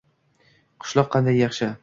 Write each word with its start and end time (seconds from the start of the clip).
qishloq 0.85 1.13
qanday 1.17 1.39
yaxshi. 1.43 1.71